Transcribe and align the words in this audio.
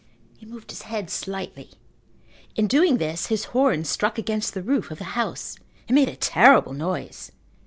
He 0.35 0.47
moved 0.47 0.71
his 0.71 0.81
head 0.81 1.11
slightly. 1.11 1.69
In 2.55 2.65
doing 2.65 2.97
this 2.97 3.27
his 3.27 3.43
horns 3.53 3.87
struck 3.87 4.17
against 4.17 4.55
the 4.55 4.63
roof 4.63 4.89
of 4.89 4.97
the 4.97 5.03
house. 5.13 5.59
It 5.87 5.93
made 5.93 6.09
a 6.09 6.15
terrible 6.15 6.73
noise. 6.73 7.31